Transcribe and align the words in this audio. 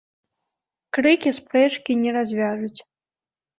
Крыкі 0.95 1.29
спрэчкі 1.41 1.99
не 2.01 2.11
разьвяжуць 2.19 2.79